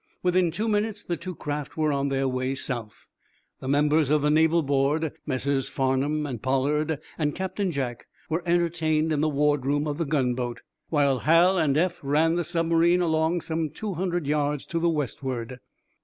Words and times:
Within 0.23 0.49
two 0.49 0.67
minutes 0.67 1.03
the 1.03 1.15
two 1.15 1.35
craft 1.35 1.77
were 1.77 1.93
on 1.93 2.09
their 2.09 2.27
way 2.27 2.55
south. 2.55 3.11
The 3.59 3.67
members 3.67 4.09
of 4.09 4.23
the 4.23 4.31
Naval 4.31 4.63
board, 4.63 5.11
Messrs. 5.27 5.69
Farnum 5.69 6.25
and 6.25 6.41
Pollard 6.41 6.97
and 7.19 7.35
Captain 7.35 7.69
Jack 7.69 8.07
were 8.27 8.41
entertained 8.47 9.11
in 9.11 9.21
the 9.21 9.29
ward 9.29 9.63
room 9.63 9.85
of 9.85 9.99
the 9.99 10.05
gun 10.05 10.33
boat, 10.33 10.61
while 10.89 11.19
Hal 11.19 11.59
and 11.59 11.77
Eph 11.77 11.99
ran 12.01 12.33
the 12.33 12.43
submarine 12.43 13.01
along 13.01 13.41
some 13.41 13.69
two 13.69 13.93
hundred 13.93 14.25
yards 14.25 14.65
to 14.65 14.79
the 14.79 14.89
westward. 14.89 15.59